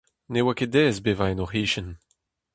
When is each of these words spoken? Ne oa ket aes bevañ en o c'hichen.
Ne 0.31 0.39
oa 0.43 0.53
ket 0.57 0.73
aes 0.81 0.97
bevañ 1.03 1.31
en 1.33 1.43
o 1.43 1.45
c'hichen. 1.51 1.89